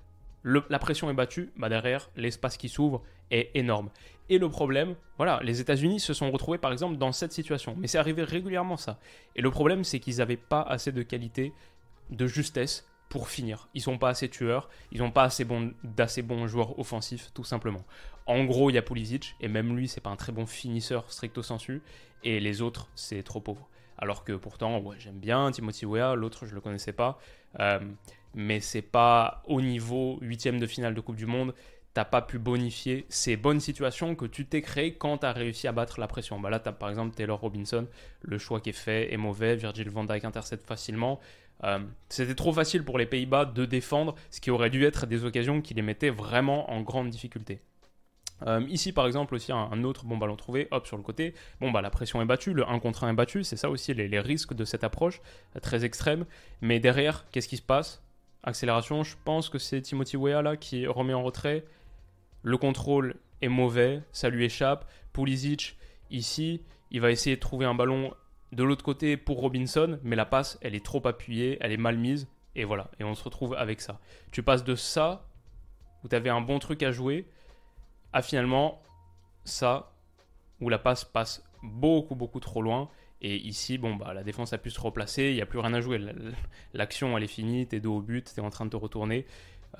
[0.45, 3.91] la pression est battue, bah derrière, l'espace qui s'ouvre est énorme.
[4.29, 7.77] Et le problème, voilà, les États-Unis se sont retrouvés par exemple dans cette situation.
[7.79, 8.99] Mais c'est arrivé régulièrement ça.
[9.37, 11.53] Et le problème, c'est qu'ils n'avaient pas assez de qualité,
[12.11, 13.69] de justesse pour finir.
[13.75, 17.45] Ils sont pas assez tueurs, ils n'ont pas assez bon, d'assez bons joueurs offensifs, tout
[17.45, 17.85] simplement.
[18.27, 21.11] En gros, il y a Pulisic, et même lui, c'est pas un très bon finisseur
[21.13, 21.83] stricto sensu,
[22.25, 23.69] et les autres, c'est trop pauvre.
[23.99, 27.19] Alors que pourtant, ouais, j'aime bien Timothy Weah, l'autre, je le connaissais pas,
[27.61, 27.79] euh,
[28.35, 31.55] mais c'est pas au niveau huitième de finale de Coupe du Monde,
[31.95, 35.67] t'as pas pu bonifier ces bonnes situations que tu t'es créées quand tu as réussi
[35.67, 36.39] à battre la pression.
[36.39, 37.87] Bah là, tu as par exemple Taylor Robinson,
[38.21, 41.21] le choix qui est fait est mauvais, Virgil van Dijk intercepte facilement.
[41.65, 41.79] Euh,
[42.11, 45.63] c'était trop facile pour les Pays-Bas de défendre, ce qui aurait dû être des occasions
[45.63, 47.61] qui les mettaient vraiment en grande difficulté.
[48.47, 51.35] Euh, ici, par exemple, aussi un, autre bon ballon trouvé, hop, sur le côté.
[51.61, 53.45] Bon, bah la pression est battue, le 1 contre 1 est battu.
[53.45, 55.21] C'est ça aussi les, risques de cette approche,
[55.57, 56.27] euh, très extrême.
[56.61, 58.03] Mais derrière, qu'est-ce qui se passe?
[58.43, 61.65] Accélération, je pense que c'est Timothy Weah là qui remet en retrait.
[62.43, 64.89] Le contrôle est mauvais, ça lui échappe.
[65.13, 65.77] Pulisic,
[66.11, 68.13] ici, il va essayer de trouver un ballon
[68.53, 71.97] de l'autre côté pour Robinson, mais la passe, elle est trop appuyée, elle est mal
[71.97, 72.29] mise.
[72.55, 73.99] Et voilà, et on se retrouve avec ça.
[74.33, 75.27] Tu passes de ça,
[76.05, 77.27] où tu un bon truc à jouer,
[78.17, 78.81] à finalement
[79.45, 79.93] ça,
[80.63, 82.89] où la passe passe beaucoup, beaucoup trop loin.
[83.21, 85.75] Et ici, bon, bah, la défense a pu se replacer, il n'y a plus rien
[85.75, 86.01] à jouer.
[86.73, 89.27] L'action, elle est finie, t'es dos au but, t'es en train de te retourner.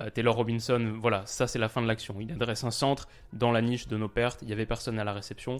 [0.01, 2.15] Euh, Taylor Robinson, voilà, ça c'est la fin de l'action.
[2.19, 5.03] Il adresse un centre dans la niche de nos pertes, il n'y avait personne à
[5.03, 5.57] la réception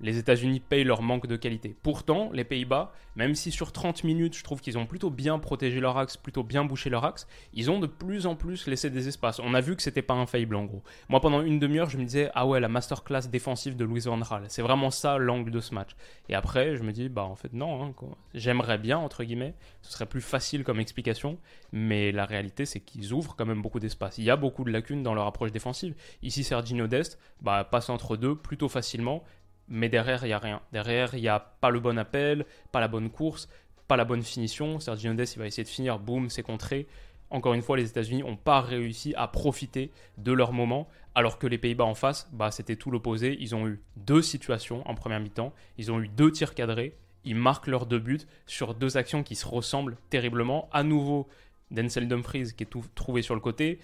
[0.00, 1.74] les États-Unis payent leur manque de qualité.
[1.82, 5.80] Pourtant, les Pays-Bas, même si sur 30 minutes, je trouve qu'ils ont plutôt bien protégé
[5.80, 9.08] leur axe, plutôt bien bouché leur axe, ils ont de plus en plus laissé des
[9.08, 9.40] espaces.
[9.40, 10.82] On a vu que c'était pas infaillible en gros.
[11.08, 14.18] Moi, pendant une demi-heure, je me disais, ah ouais, la masterclass défensive de Louis Van
[14.18, 14.44] Gaal.
[14.48, 15.96] C'est vraiment ça l'angle de ce match.
[16.28, 17.82] Et après, je me dis, bah en fait, non.
[17.82, 17.94] Hein,
[18.34, 21.38] J'aimerais bien, entre guillemets, ce serait plus facile comme explication,
[21.72, 24.18] mais la réalité, c'est qu'ils ouvrent quand même beaucoup d'espace.
[24.18, 25.94] Il y a beaucoup de lacunes dans leur approche défensive.
[26.22, 29.24] Ici, Sergio Dest bah, passe entre deux plutôt facilement
[29.68, 30.60] mais derrière, il n'y a rien.
[30.72, 33.48] Derrière, il n'y a pas le bon appel, pas la bonne course,
[33.88, 34.80] pas la bonne finition.
[34.80, 36.86] Sergio Dest, il va essayer de finir, boum, c'est contré.
[37.30, 41.46] Encore une fois, les États-Unis n'ont pas réussi à profiter de leur moment, alors que
[41.46, 43.36] les Pays-Bas en face, bah, c'était tout l'opposé.
[43.40, 47.34] Ils ont eu deux situations en première mi-temps, ils ont eu deux tirs cadrés, ils
[47.34, 50.68] marquent leurs deux buts sur deux actions qui se ressemblent terriblement.
[50.72, 51.26] À nouveau,
[51.72, 53.80] Denzel Dumfries qui est tout, trouvé sur le côté.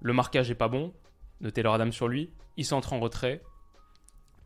[0.00, 0.94] Le marquage n'est pas bon
[1.42, 2.30] de Taylor Adams sur lui.
[2.56, 3.42] Il s'entre en retrait.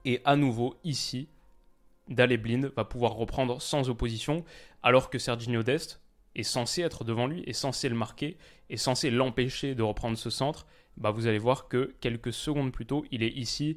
[0.04, 1.28] Et à nouveau, ici,
[2.08, 4.44] Blind va pouvoir reprendre sans opposition,
[4.82, 6.00] alors que Serginho Dest
[6.34, 8.36] est censé être devant lui, est censé le marquer,
[8.68, 10.66] est censé l'empêcher de reprendre ce centre.
[10.96, 13.76] Bah vous allez voir que quelques secondes plus tôt, il est ici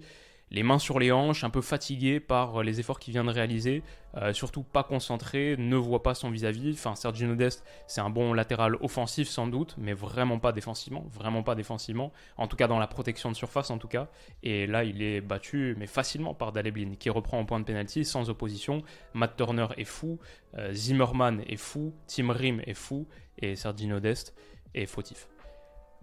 [0.53, 3.81] les mains sur les hanches, un peu fatigué par les efforts qu'il vient de réaliser,
[4.17, 6.73] euh, surtout pas concentré, ne voit pas son vis-à-vis.
[6.73, 11.41] Enfin, Sergio Dest, c'est un bon latéral offensif sans doute, mais vraiment pas défensivement, vraiment
[11.41, 14.07] pas défensivement, en tout cas dans la protection de surface en tout cas.
[14.43, 18.05] Et là, il est battu, mais facilement par Daleblin, qui reprend en point de pénalty
[18.05, 18.83] sans opposition.
[19.15, 20.19] Matt Turner est fou,
[20.59, 23.07] euh, Zimmerman est fou, Tim Rim est fou,
[23.39, 24.35] et Sergio Dest
[24.75, 25.27] est fautif.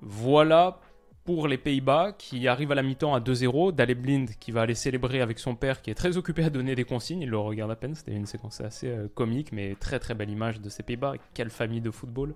[0.01, 0.81] Voilà
[1.25, 3.73] pour les Pays-Bas qui arrivent à la mi-temps à 2-0.
[3.73, 6.75] Daley Blind qui va aller célébrer avec son père qui est très occupé à donner
[6.75, 7.23] des consignes.
[7.23, 7.95] Il le regarde à peine.
[7.95, 11.15] C'était une séquence assez euh, comique mais très très belle image de ces Pays-Bas.
[11.35, 12.35] Quelle famille de football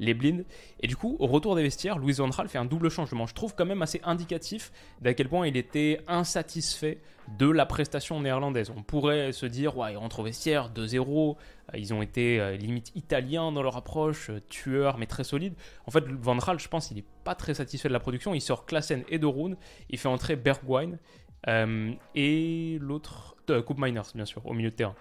[0.00, 0.42] les blinds.
[0.80, 3.26] Et du coup, au retour des vestiaires, Louis Van Gaal fait un double changement.
[3.26, 6.98] Je trouve quand même assez indicatif d'à quel point il était insatisfait
[7.38, 8.72] de la prestation néerlandaise.
[8.76, 11.36] On pourrait se dire, ouais, ils rentrent au vestiaire 2-0,
[11.74, 15.54] euh, ils ont été euh, limite italiens dans leur approche, euh, tueurs mais très solides.
[15.86, 18.34] En fait, Van Gaal, je pense, il n'est pas très satisfait de la production.
[18.34, 19.54] Il sort Klassen et Dorun,
[19.90, 20.98] il fait entrer Bergwijn
[22.14, 23.36] et l'autre,
[23.66, 24.94] Coupe Miners, bien sûr, au milieu de terrain.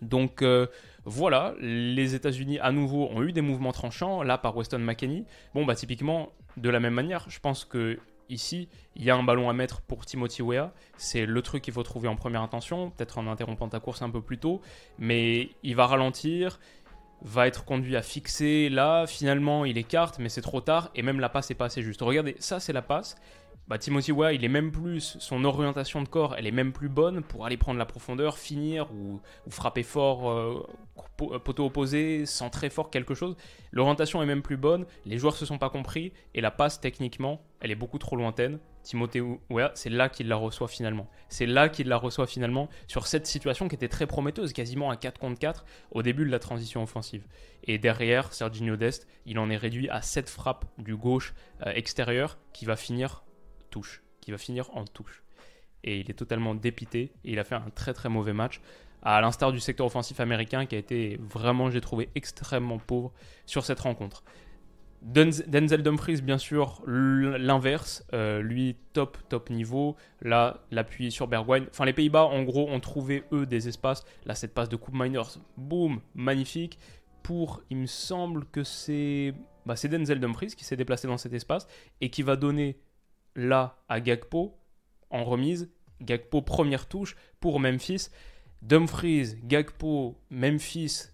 [0.00, 0.66] Donc euh,
[1.04, 5.24] voilà, les États-Unis à nouveau ont eu des mouvements tranchants, là par Weston McKenney.
[5.54, 9.22] Bon, bah typiquement, de la même manière, je pense que ici, il y a un
[9.22, 10.72] ballon à mettre pour Timothy Weah.
[10.96, 14.10] C'est le truc qu'il faut trouver en première intention, peut-être en interrompant ta course un
[14.10, 14.60] peu plus tôt,
[14.98, 16.58] mais il va ralentir,
[17.22, 21.20] va être conduit à fixer là, finalement il écarte, mais c'est trop tard, et même
[21.20, 22.00] la passe n'est pas assez juste.
[22.02, 23.16] Regardez, ça c'est la passe,
[23.68, 26.88] bah, Timothy Weah, il est même plus, son orientation de corps, elle est même plus
[26.88, 30.66] bonne pour aller prendre la profondeur, finir ou, frapper fort, euh,
[31.22, 33.36] euh, poteau opposé, centrer fort quelque chose.
[33.70, 37.40] L'orientation est même plus bonne, les joueurs se sont pas compris et la passe techniquement,
[37.60, 38.58] elle est beaucoup trop lointaine.
[38.82, 41.08] Timothy Weah, c'est là qu'il la reçoit finalement.
[41.28, 44.96] C'est là qu'il la reçoit finalement sur cette situation qui était très prometteuse, quasiment à
[44.96, 47.24] 4 contre 4 au début de la transition offensive.
[47.62, 51.32] Et derrière, Serginho Dest, il en est réduit à 7 frappes du gauche
[51.64, 53.22] euh, extérieur qui va finir
[53.72, 55.24] touche, qui va finir en touche.
[55.82, 58.60] Et il est totalement dépité et il a fait un très très mauvais match,
[59.02, 63.12] à l'instar du secteur offensif américain qui a été vraiment, j'ai trouvé, extrêmement pauvre
[63.46, 64.22] sur cette rencontre.
[65.02, 68.04] Denzel Dumfries, bien sûr, l'inverse.
[68.12, 69.96] Euh, lui, top, top niveau.
[70.20, 71.66] Là, l'appui sur Bergwijn.
[71.70, 74.04] Enfin, les Pays-Bas, en gros, ont trouvé, eux, des espaces.
[74.26, 76.78] Là, cette passe de Coupe Miners, boum, magnifique.
[77.24, 79.34] Pour, il me semble que c'est
[79.66, 81.66] bah, Denzel Dumfries qui s'est déplacé dans cet espace
[82.00, 82.78] et qui va donner
[83.34, 84.58] là à Gagpo
[85.10, 85.70] en remise.
[86.00, 88.08] Gagpo première touche pour Memphis.
[88.62, 91.08] Dumfries, Gagpo, Memphis,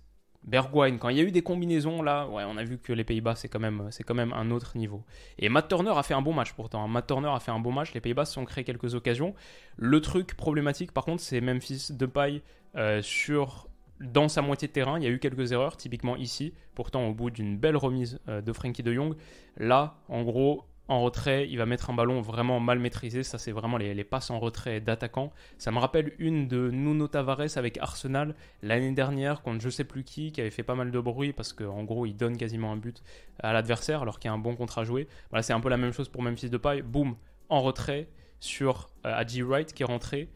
[0.44, 0.98] Bergwijn.
[0.98, 3.36] Quand il y a eu des combinaisons là, ouais, on a vu que les Pays-Bas
[3.36, 5.02] c'est quand même quand même un autre niveau.
[5.38, 6.86] Et Matt Turner a fait un bon match pourtant.
[6.88, 7.94] Matt Turner a fait un bon match.
[7.94, 9.34] Les Pays-Bas se sont créés quelques occasions.
[9.76, 12.42] Le truc problématique par contre, c'est Memphis Depay
[12.76, 13.68] euh, sur
[14.00, 16.54] dans sa moitié de terrain, il y a eu quelques erreurs, typiquement ici.
[16.74, 19.14] Pourtant, au bout d'une belle remise euh, de Frankie de Jong,
[19.56, 23.22] là, en gros, en retrait, il va mettre un ballon vraiment mal maîtrisé.
[23.22, 25.32] Ça, c'est vraiment les, passes en retrait d'attaquants.
[25.58, 30.02] Ça me rappelle une de Nuno Tavares avec Arsenal l'année dernière contre je sais plus
[30.02, 32.76] qui, qui avait fait pas mal de bruit parce qu'en gros, il donne quasiment un
[32.76, 33.02] but
[33.38, 35.08] à l'adversaire alors qu'il y a un bon contrat à jouer.
[35.30, 36.80] Voilà, c'est un peu la même chose pour Memphis Depay.
[36.80, 37.16] Boum,
[37.50, 38.08] en retrait
[38.40, 40.30] sur euh, Adji Wright qui est rentré,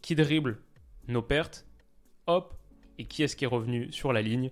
[0.00, 0.58] qui dribble?
[1.08, 1.66] Nos pertes,
[2.26, 2.54] hop,
[2.98, 4.50] et qui est-ce qui est revenu sur la ligne?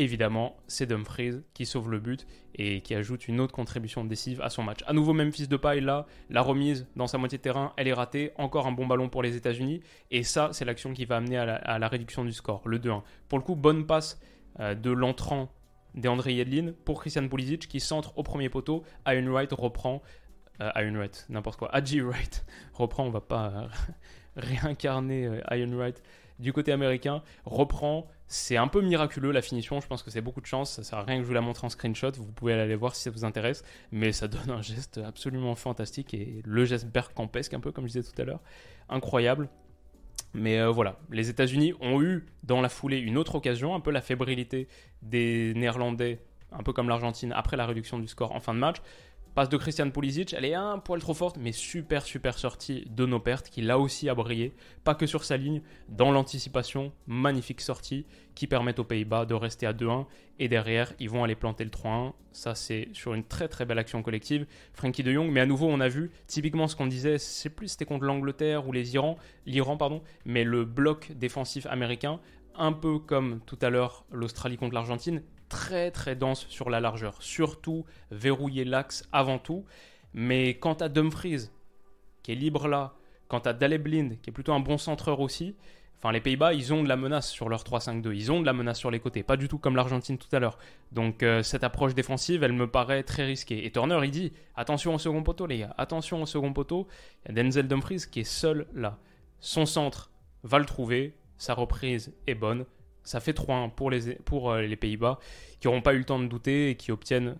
[0.00, 4.48] Évidemment, c'est Dumfries qui sauve le but et qui ajoute une autre contribution décisive à
[4.48, 4.78] son match.
[4.86, 7.86] À nouveau, même fils de paille là, la remise dans sa moitié de terrain, elle
[7.86, 8.32] est ratée.
[8.38, 9.82] Encore un bon ballon pour les États-Unis.
[10.10, 13.02] Et ça, c'est l'action qui va amener à la, réduction du score, le 2-1.
[13.28, 14.18] Pour le coup, bonne passe
[14.58, 15.52] euh, de l'entrant
[15.94, 18.84] d'André Yedlin pour Christian Pulisic qui centre au premier poteau.
[19.06, 20.00] Iron Wright reprend.
[20.62, 21.68] Euh, Wright, n'importe quoi.
[21.74, 23.66] Adji Wright reprend, on va pas euh,
[24.36, 26.02] réincarner Iron Wright
[26.38, 28.08] du côté américain, reprend.
[28.32, 30.74] C'est un peu miraculeux la finition, je pense que c'est beaucoup de chance.
[30.74, 32.94] Ça sert à rien que je vous la montre en screenshot, vous pouvez aller voir
[32.94, 33.64] si ça vous intéresse.
[33.90, 37.98] Mais ça donne un geste absolument fantastique et le geste bergkampesque, un peu comme je
[37.98, 38.38] disais tout à l'heure.
[38.88, 39.48] Incroyable.
[40.32, 43.90] Mais euh, voilà, les États-Unis ont eu dans la foulée une autre occasion, un peu
[43.90, 44.68] la fébrilité
[45.02, 46.20] des Néerlandais,
[46.52, 48.76] un peu comme l'Argentine après la réduction du score en fin de match.
[49.34, 53.06] Passe de Christian Pulisic, elle est un poil trop forte, mais super super sortie de
[53.06, 57.60] nos pertes, qui là aussi a brillé, pas que sur sa ligne, dans l'anticipation, magnifique
[57.60, 60.06] sortie, qui permet aux Pays-Bas de rester à 2-1,
[60.40, 63.78] et derrière, ils vont aller planter le 3-1, ça c'est sur une très très belle
[63.78, 67.18] action collective, Frankie de Jong, mais à nouveau on a vu, typiquement ce qu'on disait,
[67.18, 69.16] c'est plus c'était contre l'Angleterre ou les Iran,
[69.46, 72.18] l'Iran pardon, mais le bloc défensif américain,
[72.56, 77.20] un peu comme tout à l'heure l'Australie contre l'Argentine, très très dense sur la largeur.
[77.20, 79.66] Surtout verrouiller l'axe avant tout.
[80.14, 81.50] Mais quant à Dumfries,
[82.22, 82.94] qui est libre là,
[83.28, 85.54] quant à Daleblind, qui est plutôt un bon centreur aussi,
[85.98, 88.14] enfin les Pays-Bas, ils ont de la menace sur leur 3-5-2.
[88.14, 90.38] Ils ont de la menace sur les côtés, pas du tout comme l'Argentine tout à
[90.38, 90.58] l'heure.
[90.92, 93.64] Donc euh, cette approche défensive, elle me paraît très risquée.
[93.66, 96.88] Et Turner, il dit attention au second poteau, les gars, attention au second poteau.
[97.24, 98.98] Il y a Denzel Dumfries qui est seul là.
[99.40, 100.10] Son centre
[100.42, 102.64] va le trouver, sa reprise est bonne.
[103.04, 105.18] Ça fait 3-1 pour les, pour euh, les Pays-Bas,
[105.58, 107.36] qui n'auront pas eu le temps de douter et qui obtiennent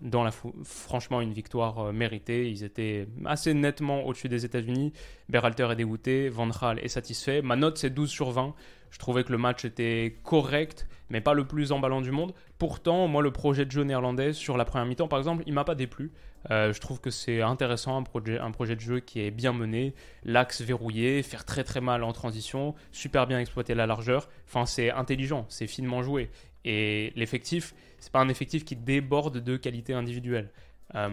[0.63, 2.49] franchement une victoire euh, méritée.
[2.49, 4.93] Ils étaient assez nettement au-dessus des États-Unis.
[5.29, 7.41] Berhalter est dégoûté, Van Gaal est satisfait.
[7.41, 8.53] Ma note, c'est 12 sur 20.
[8.89, 12.33] Je trouvais que le match était correct, mais pas le plus emballant du monde.
[12.57, 15.63] Pourtant, moi, le projet de jeu néerlandais sur la première mi-temps, par exemple, il m'a
[15.63, 16.11] pas déplu.
[16.49, 19.53] Euh, je trouve que c'est intéressant, un projet, un projet de jeu qui est bien
[19.53, 24.29] mené, l'axe verrouillé, faire très très mal en transition, super bien exploiter la largeur.
[24.47, 26.29] Enfin, c'est intelligent, c'est finement joué.
[26.65, 30.49] Et l'effectif, c'est pas un effectif qui déborde de qualité individuelle.
[30.95, 31.09] Euh,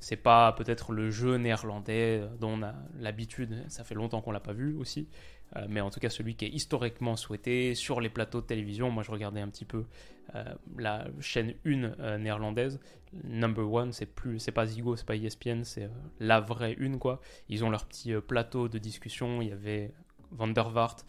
[0.00, 4.40] c'est pas peut-être le jeu néerlandais dont on a l'habitude, ça fait longtemps qu'on l'a
[4.40, 5.08] pas vu aussi.
[5.56, 8.90] Euh, mais en tout cas celui qui est historiquement souhaité sur les plateaux de télévision.
[8.90, 9.84] Moi, je regardais un petit peu
[10.34, 10.44] euh,
[10.78, 12.80] la chaîne 1 euh, néerlandaise.
[13.24, 17.20] Number One, c'est plus, c'est pas Zigo, c'est pas ESPN, c'est la vraie une quoi.
[17.48, 19.42] Ils ont leur petit plateau de discussion.
[19.42, 19.92] Il y avait
[20.30, 21.04] Van der Vaart,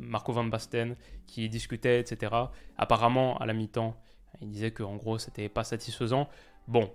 [0.00, 0.96] Marco Van Basten
[1.28, 2.34] qui discutaient, etc.
[2.76, 3.96] Apparemment, à la mi-temps,
[4.40, 6.28] il disait que en gros, c'était pas satisfaisant.
[6.66, 6.90] Bon,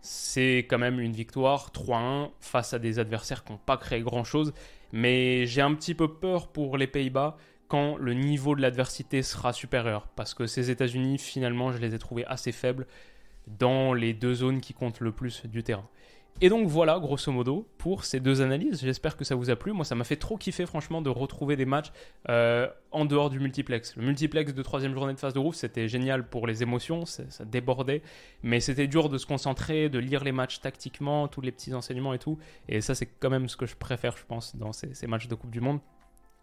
[0.00, 4.52] c'est quand même une victoire 3-1 face à des adversaires qui n'ont pas créé grand-chose.
[4.92, 7.36] Mais j'ai un petit peu peur pour les Pays-Bas
[7.68, 10.08] quand le niveau de l'adversité sera supérieur.
[10.16, 12.86] Parce que ces États-Unis, finalement, je les ai trouvés assez faibles
[13.46, 15.88] dans les deux zones qui comptent le plus du terrain.
[16.42, 18.80] Et donc voilà, grosso modo, pour ces deux analyses.
[18.80, 19.72] J'espère que ça vous a plu.
[19.72, 21.92] Moi, ça m'a fait trop kiffer, franchement, de retrouver des matchs
[22.30, 23.94] euh, en dehors du multiplex.
[23.96, 27.44] Le multiplex de troisième journée de phase de groupe, c'était génial pour les émotions, ça
[27.44, 28.02] débordait.
[28.42, 32.14] Mais c'était dur de se concentrer, de lire les matchs tactiquement, tous les petits enseignements
[32.14, 32.38] et tout.
[32.68, 35.34] Et ça, c'est quand même ce que je préfère, je pense, dans ces matchs de
[35.34, 35.80] Coupe du Monde.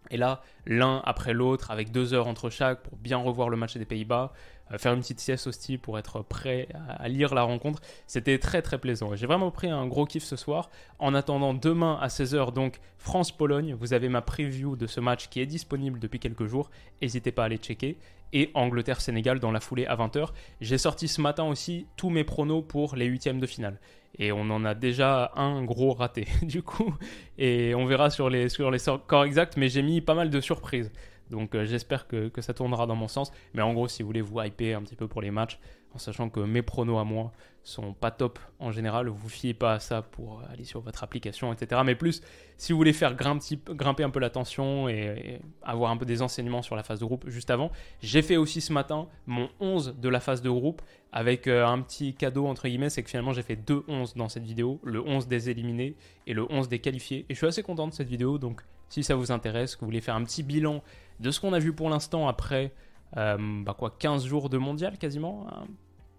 [0.09, 3.75] Et là, l'un après l'autre, avec deux heures entre chaque, pour bien revoir le match
[3.77, 4.33] des Pays-Bas,
[4.71, 8.61] euh, faire une petite sieste aussi pour être prêt à, lire la rencontre, c'était très
[8.61, 9.15] très plaisant.
[9.15, 10.69] J'ai vraiment pris un gros kiff ce soir.
[10.99, 15.41] En attendant demain à 16h, donc France-Pologne, vous avez ma preview de ce match qui
[15.41, 16.69] est disponible depuis quelques jours.
[17.01, 17.97] N'hésitez pas à aller checker.
[18.33, 20.29] Et Angleterre-Sénégal dans la foulée à 20h.
[20.59, 23.79] J'ai sorti ce matin aussi tous mes pronos pour les huitièmes de finale
[24.19, 26.95] et on en a déjà un gros raté du coup.
[27.37, 30.41] Et on verra sur les, sur les scores exacts mais j'ai mis pas mal de
[30.41, 30.91] surprises.
[31.29, 33.31] Donc euh, j'espère que, que, ça tournera dans mon sens.
[33.53, 35.59] Mais en gros si vous voulez vous hyper un petit peu pour les matchs
[35.93, 37.31] en sachant que mes pronos à moi
[37.63, 39.09] sont pas top en général.
[39.09, 41.81] Vous fiez pas à ça pour aller sur votre application, etc.
[41.85, 42.21] Mais plus,
[42.57, 46.61] si vous voulez faire grimper, un peu la tension et, avoir un peu des enseignements
[46.61, 47.71] sur la phase de groupe juste avant,
[48.01, 50.81] j'ai fait aussi ce matin mon 11 de la phase de groupe
[51.11, 54.29] avec euh, un petit cadeau entre guillemets, c'est que finalement j'ai fait deux 11 dans
[54.29, 57.25] cette vidéo, le 11 des éliminés et le 11 des qualifiés.
[57.29, 59.87] Et je suis assez content de cette vidéo, donc si ça vous intéresse, que vous
[59.87, 60.81] voulez faire un petit bilan
[61.19, 62.71] de ce qu'on a vu pour l'instant après
[63.15, 65.47] bah quoi, 15 jours de mondial quasiment,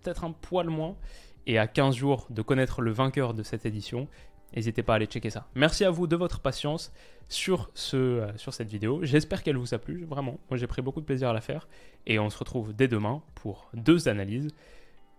[0.03, 0.97] peut-être un poil moins,
[1.47, 4.09] et à 15 jours de connaître le vainqueur de cette édition.
[4.55, 5.47] N'hésitez pas à aller checker ça.
[5.55, 6.93] Merci à vous de votre patience
[7.28, 9.01] sur, ce, euh, sur cette vidéo.
[9.03, 10.39] J'espère qu'elle vous a plu, vraiment.
[10.51, 11.68] Moi j'ai pris beaucoup de plaisir à la faire.
[12.07, 14.49] Et on se retrouve dès demain pour deux analyses.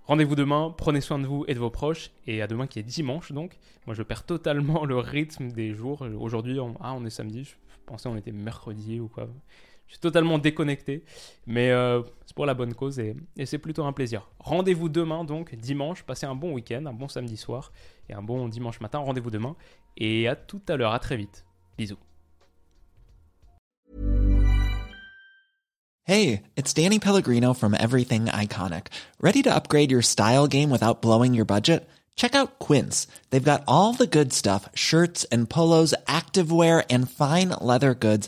[0.06, 2.84] Rendez-vous demain, prenez soin de vous et de vos proches, et à demain qui est
[2.84, 3.60] dimanche donc.
[3.86, 6.04] Moi je perds totalement le rythme des jours.
[6.20, 7.54] Aujourd'hui, on, ah, on est samedi, je
[7.86, 9.28] pensais on était mercredi ou quoi.
[9.90, 11.04] Je suis totalement déconnecté,
[11.48, 14.30] mais euh, c'est pour la bonne cause et, et c'est plutôt un plaisir.
[14.38, 17.72] Rendez-vous demain donc, dimanche, passez un bon week-end, un bon samedi soir
[18.08, 19.00] et un bon dimanche matin.
[19.00, 19.56] Rendez-vous demain
[19.98, 21.44] et à tout à l'heure, à très vite.
[21.76, 21.98] Bisous.
[26.04, 28.88] Hey, it's Danny Pellegrino from Everything Iconic.
[29.20, 31.90] Ready to upgrade your style game without blowing your budget?
[32.16, 33.08] Check out Quince.
[33.30, 38.28] They've got all the good stuff shirts and polos, activewear, and fine leather goods,